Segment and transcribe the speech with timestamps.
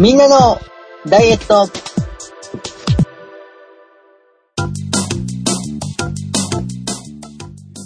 [0.00, 0.58] みんなの
[1.06, 1.70] ダイエット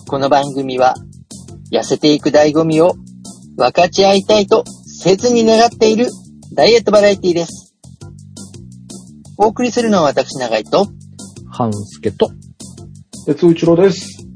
[0.06, 0.94] この番組は
[1.70, 2.94] 痩せていく醍醐味を
[3.58, 6.06] 分かち合いたいと切に願っている
[6.54, 7.74] ダイエットバラエティです。
[9.36, 10.88] お送りするのは私長井と
[11.50, 12.30] 半助と、
[13.26, 14.26] 鉄尾一郎です。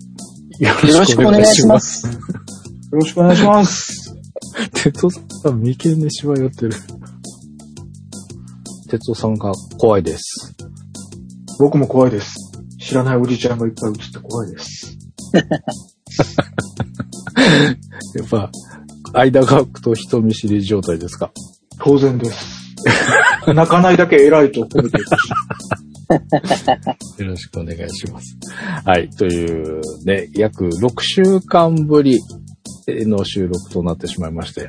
[0.58, 1.80] よよろしくお願いしま。
[1.80, 2.06] す。
[2.06, 2.12] よ
[2.92, 4.14] ろしくお願いします。
[4.74, 6.74] 哲夫さん、眉間にしわ寄ってる。
[8.92, 10.54] 哲夫さんが怖いです。
[11.58, 12.34] 僕も怖いです。
[12.78, 14.98] 知らないおじちゃんがいっぱい映って怖いです。
[18.16, 18.50] やっぱ、
[19.14, 21.32] 間が空くと人見知り状態ですか？
[21.78, 22.74] 当然です。
[23.54, 25.28] 泣かないだけ偉いと褒めてほし
[27.18, 27.22] い。
[27.24, 28.36] よろしくお願いします。
[28.84, 29.08] はい。
[29.08, 32.20] というね、約6週間ぶり
[32.88, 34.68] の収録となってしまいまして、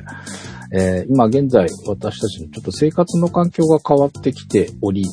[0.76, 5.04] えー今現在私たちのちょっと生活の環境が変わってきており、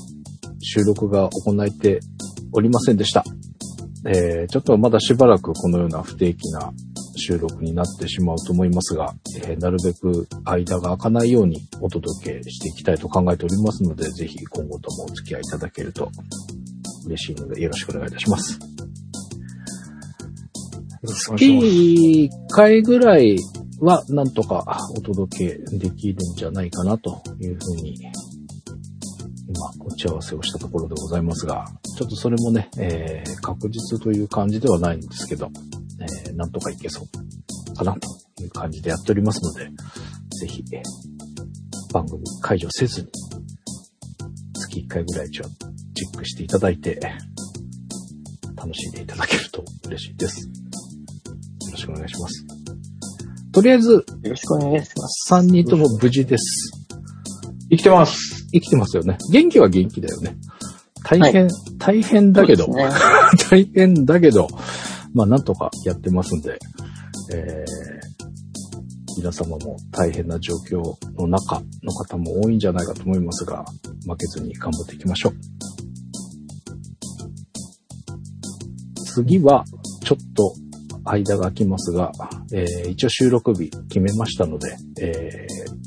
[0.59, 1.99] 収録が行えて
[2.51, 3.23] おりませんでした。
[4.07, 6.71] えーちょっとまだしばらくこのような不定期な
[7.15, 16.09] 収録になってしまうと思いますが、えーなるべく間が空かないようにお届けしていきたいと考えておりますので、ぜひ今後ともお付き合いいただけると
[17.05, 18.57] 嬉しいのでよろしくお願いいたします。
[21.03, 23.37] 月1回ぐらい
[23.81, 27.95] はなんとかお届けできるんじゃないかなというふうに
[29.47, 31.65] 今打ち合わせをしたところでございますが、
[31.97, 35.49] ちょっとそれもね、えー確実という感じではないんですけど、
[35.99, 39.69] えーなんとかいけそうかなという感じでやっておりますので、
[40.39, 40.63] ぜひ、
[41.91, 43.07] 番組解除せずに
[44.53, 45.43] 月1回ぐらいちょ
[45.95, 46.99] チェックしていただいて、
[48.55, 50.47] 楽しんでいただけると嬉しいです。
[50.47, 50.51] よ
[51.71, 52.60] ろしくお願いします。
[53.53, 55.33] とりあえず、よろしくお願いします。
[55.33, 56.71] 3人とも無事です。
[57.69, 58.47] 生きてます。
[58.51, 59.17] 生きてますよね。
[59.31, 60.35] 元気は元気だよね。
[61.03, 62.89] 大変、大変だけど、ね
[63.49, 64.47] 大変だけど、
[65.13, 66.57] まあなんとかやってますんで、
[67.33, 68.01] えー
[69.17, 70.81] 皆様も大変な状況
[71.15, 73.65] の中の方も多いんじゃないかと思いますが、
[74.07, 75.33] 負けずに頑張っていきましょう。
[79.13, 79.65] 次は、
[80.03, 80.55] ちょっと
[81.03, 82.11] 間が空きますが、
[82.53, 85.81] えー一応収録日決めましたので、えー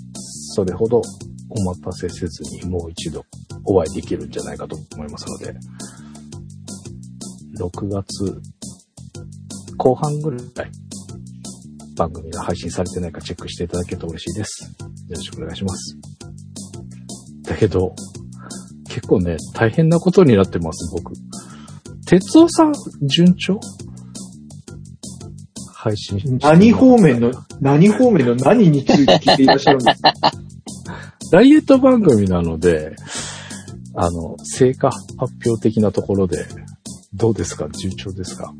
[0.56, 1.02] それほど
[1.50, 3.24] お待たせせずにもう一度
[3.64, 5.52] お会いできるんじゃないかと思いますので、
[7.58, 8.40] 6月
[9.76, 10.70] 後半ぐらい
[11.96, 14.64] 番組が配信されてないかチェックしていただけると嬉しいです。
[14.64, 15.96] よろしくお願いします。
[17.42, 17.94] だけど、
[18.88, 21.12] 結構ね、大変なことになってます、僕。
[22.06, 23.58] 哲夫さん、順調？
[25.84, 27.30] 配信何方面の、
[27.60, 30.12] 何方面の何について聞いていらっしゃるんですか？
[31.30, 32.96] ダイエット番組なので、
[33.94, 36.46] あの、成果発表的なところで、
[37.12, 37.68] どうですか？
[37.68, 38.54] 順調ですか？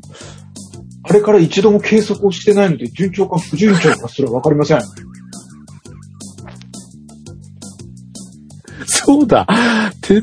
[1.01, 4.81] あれから一度も計測をしてないので、順調か不順調かすらわかりません。
[8.85, 9.47] そうだ。
[10.01, 10.21] て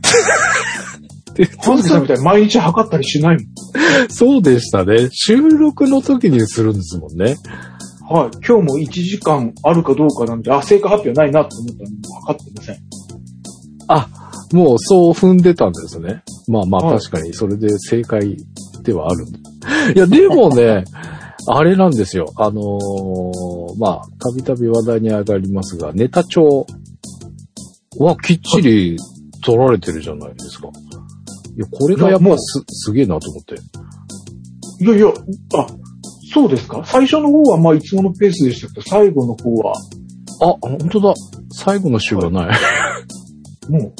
[1.34, 3.44] て、てハさんみたいに毎日測ったりしないもん。
[4.08, 5.08] そうでしたね。
[5.12, 7.36] 収録の時にするんですもんね。
[8.08, 8.30] はい。
[8.46, 12.76] 今日も1時間あるかどうかなんで、あ、成果発表ないなと思ったのに測ってません。
[13.88, 14.08] あ、
[14.52, 16.22] もうそう踏んでたんですね。
[16.48, 18.36] まあまあはい確かにそれで正解
[18.82, 19.26] ではある。
[19.94, 20.84] いや、でもね、
[21.48, 22.32] あれなんですよ。
[22.36, 26.66] あのーまあ、たびたび話題に上がりますが、ネタ帳
[27.98, 28.96] はきっちり
[29.44, 30.68] 取られてるじゃないですか。
[31.56, 33.54] いや、これがやっぱす、すげえなと思って。
[34.84, 35.66] いやいや、あ、
[36.32, 36.82] そうですか？
[36.84, 39.74] 最初の方はまあいつものペースでしたけど、最後の方は、
[40.40, 41.14] あ、本当だ。
[41.52, 42.58] 最後の週がない。
[43.70, 43.92] も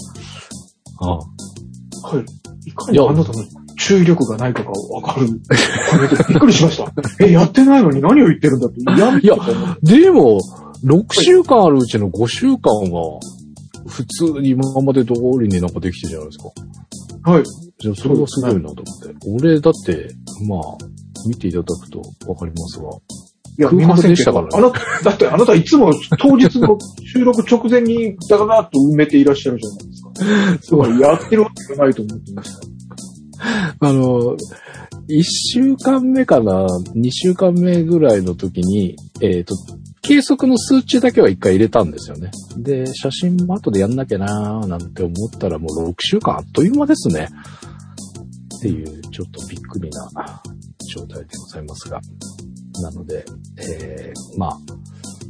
[1.01, 2.25] あう、はい。
[2.69, 3.45] いかいやにあなたの
[3.79, 5.29] 注意力がないかがわかる。
[6.29, 6.93] びっくりしました。
[7.25, 9.37] え、やってないのに何を言ってるんだって嫌みいや
[9.83, 10.41] でも、
[10.85, 13.21] 6週間あるうちの5週間は、
[13.87, 16.45] 普通に今まで通りになんかできてるじゃないですか。
[17.25, 17.45] はい。
[17.79, 19.15] じゃあそれはすごいなと思って。
[19.29, 20.15] 俺、だって、
[20.47, 20.61] まあ、
[21.29, 22.91] 見ていただくとわかりますが。
[23.59, 30.77] いや、見ませんでしたからあなた、だってあなたいつも当日の 収録直前にダラダラっと埋めていらっしゃるじゃないですか。
[30.79, 32.61] だからやってるわけがないと思ってました。
[33.81, 34.37] あの、
[35.09, 39.55] 1週間目かな、2週間目ぐらいの時に、えっ、と、
[40.03, 42.31] 計測の数値だけは一回入れたんですよね。
[42.57, 47.29] で、写真も後でやんなきゃなーなんて思ったらもう6週間あっという間ですね。
[48.59, 50.43] っていう、ちょっとびっくりな
[50.95, 52.01] 状態でございますが。
[52.83, 53.25] なので、
[53.59, 54.59] えーまあ、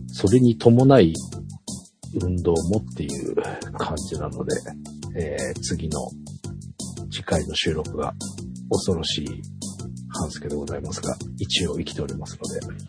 [0.09, 1.13] それに伴い、
[2.23, 3.35] 運動もっていう
[3.79, 4.55] 感じなので、
[5.17, 5.99] えー、次の
[7.11, 8.15] 次回の収録が
[8.71, 9.43] 恐ろしい
[10.09, 12.83] 半助でございますが、一応生きておりますので、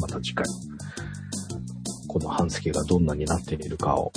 [0.00, 0.44] また次回、
[2.28, 4.12] の半助がどんなになっているかを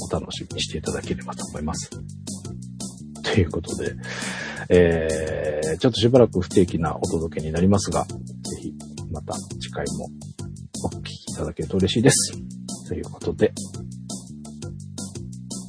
[0.00, 1.90] お楽しみにしていただければと思います。
[3.22, 3.94] ということで、
[4.70, 8.16] えー、ちょっとしばらく不定期なお届けになりますが、ぜ
[8.62, 8.72] ひ
[9.10, 10.08] また次回も
[10.84, 12.32] お聞きいただけると嬉しいです。
[12.86, 13.52] ということで、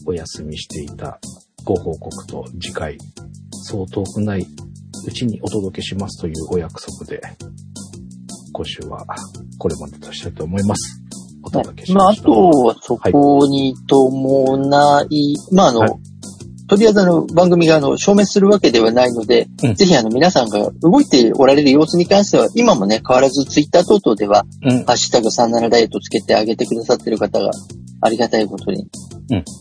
[0.05, 1.19] お休みしていた
[1.63, 2.97] ご報告と次回、
[3.51, 4.47] そう遠くない
[5.07, 7.21] うちにお届けしますというお約束で、
[8.53, 9.05] 今週は
[9.57, 10.98] これまでとしたいと思います。
[11.49, 12.21] お届けします。
[12.23, 15.91] まあ、あとはそこに伴い、はい、まあ、あの、はい。
[16.69, 27.49] とりあえずあの番組があの証明するわけではないので、うん、ぜひあの皆さんが動いておられる様子に関しては、今もね、変わらずツイッター等々では、うん、ハッシュタグ37ダイエットつけてあげてくださってる方が
[28.01, 28.87] ありがたいことに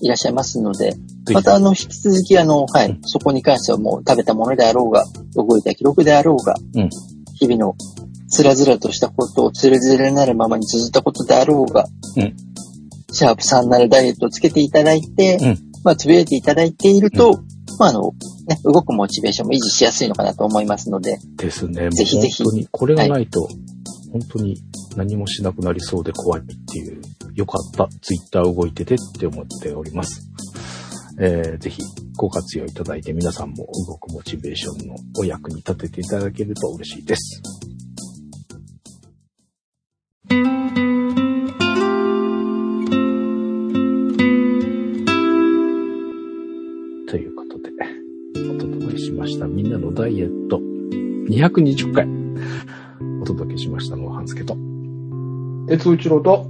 [0.03, 0.91] いらっしゃいますので、
[1.29, 6.57] うん、またあの引き続きあの、はい、そこに関してはもう食べたものであろうが、動いた記録であろうが、
[7.41, 7.75] 日々の
[8.31, 11.87] つらずらとしたことをつれづれなるままに続いたことであろうが、
[13.13, 15.39] シャープ37ダイエットをつけていただいて、
[15.85, 17.35] まあ、つぶやいていただいていると、うん、
[17.79, 18.13] まあ、あの、
[18.47, 21.19] ね、動くモチベーションも維持しやすいのかなと思いますので。
[21.37, 21.91] ですね。
[21.91, 22.43] ぜひぜひ。
[22.43, 23.55] 本当に、これがないと、はい、
[24.13, 24.63] 本当に
[24.97, 27.01] 何もしなくなりそうで怖いっていう、
[27.35, 30.29] よかった、ツイッター動いててって思っております。
[31.21, 31.83] えー、ぜひ
[32.17, 37.43] ご活用いただいて皆さんも動くモチベーションのお役に立てていただけると嬉しいです。
[49.29, 52.09] したみんなのダイエット220回
[53.23, 54.57] お届けしましたのは半助と、
[55.69, 56.49] 鉄一郎と、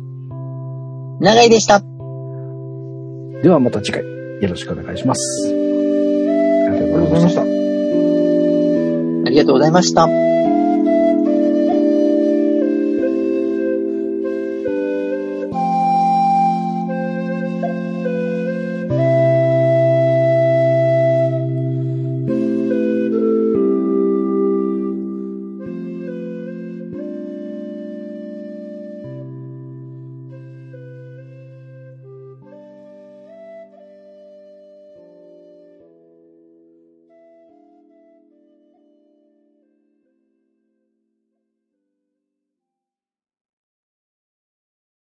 [1.20, 1.81] 長井でした。
[3.43, 5.49] ではまた次回よろしくお願いします。
[5.49, 7.43] ありがとうございました。
[7.43, 7.44] あ
[9.31, 10.27] りがとうございました。